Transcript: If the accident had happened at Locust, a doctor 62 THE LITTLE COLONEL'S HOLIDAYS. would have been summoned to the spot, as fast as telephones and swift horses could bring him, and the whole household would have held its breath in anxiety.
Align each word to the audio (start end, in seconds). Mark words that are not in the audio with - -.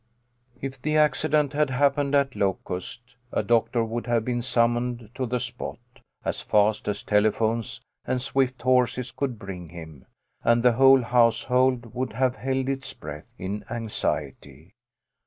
If 0.59 0.81
the 0.81 0.97
accident 0.97 1.53
had 1.53 1.69
happened 1.69 2.15
at 2.15 2.35
Locust, 2.35 3.17
a 3.31 3.43
doctor 3.43 3.81
62 3.81 3.81
THE 3.81 3.81
LITTLE 3.81 3.85
COLONEL'S 3.85 3.85
HOLIDAYS. 3.85 3.91
would 3.93 4.07
have 4.07 4.25
been 4.25 4.41
summoned 5.05 5.09
to 5.13 5.25
the 5.27 5.39
spot, 5.39 5.79
as 6.25 6.41
fast 6.41 6.87
as 6.87 7.03
telephones 7.03 7.81
and 8.05 8.19
swift 8.19 8.63
horses 8.63 9.11
could 9.11 9.37
bring 9.37 9.69
him, 9.69 10.07
and 10.43 10.63
the 10.63 10.71
whole 10.71 11.03
household 11.03 11.93
would 11.93 12.13
have 12.13 12.37
held 12.37 12.67
its 12.67 12.91
breath 12.95 13.31
in 13.37 13.63
anxiety. 13.69 14.71